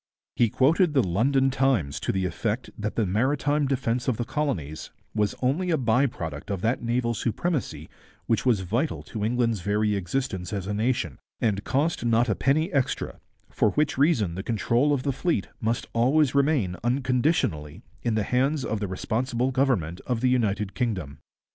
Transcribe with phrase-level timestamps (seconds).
[0.35, 4.89] He quoted the London Times to the effect that the maritime defence of the colonies
[5.13, 7.87] was only a by product of that naval supremacy
[8.25, 12.73] which was vital to England's very existence as a nation, and cost not a penny
[12.73, 13.19] extra,
[13.51, 18.65] for which reason the control of the fleet must always remain unconditionally in the hands
[18.65, 21.19] of the responsible government of the United Kingdom.